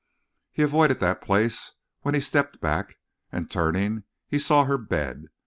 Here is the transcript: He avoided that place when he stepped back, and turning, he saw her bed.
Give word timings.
He 0.51 0.63
avoided 0.63 0.97
that 0.97 1.21
place 1.21 1.73
when 2.01 2.15
he 2.15 2.21
stepped 2.21 2.59
back, 2.59 2.95
and 3.31 3.51
turning, 3.51 4.05
he 4.27 4.39
saw 4.39 4.63
her 4.65 4.79
bed. 4.79 5.27